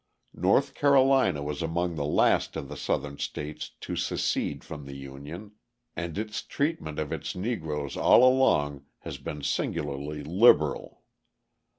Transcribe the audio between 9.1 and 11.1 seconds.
been singularly liberal.